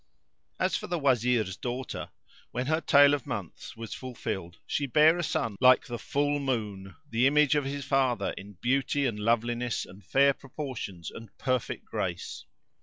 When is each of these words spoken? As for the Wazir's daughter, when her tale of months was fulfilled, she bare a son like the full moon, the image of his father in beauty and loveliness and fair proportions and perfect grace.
As 0.59 0.75
for 0.75 0.87
the 0.87 0.97
Wazir's 0.97 1.55
daughter, 1.57 2.09
when 2.49 2.65
her 2.65 2.81
tale 2.81 3.13
of 3.13 3.27
months 3.27 3.77
was 3.77 3.93
fulfilled, 3.93 4.57
she 4.65 4.87
bare 4.87 5.19
a 5.19 5.23
son 5.23 5.57
like 5.61 5.85
the 5.85 5.99
full 5.99 6.39
moon, 6.39 6.95
the 7.07 7.27
image 7.27 7.53
of 7.53 7.65
his 7.65 7.85
father 7.85 8.31
in 8.35 8.53
beauty 8.53 9.05
and 9.05 9.19
loveliness 9.19 9.85
and 9.85 10.03
fair 10.03 10.33
proportions 10.33 11.11
and 11.11 11.29
perfect 11.37 11.85
grace. 11.85 12.45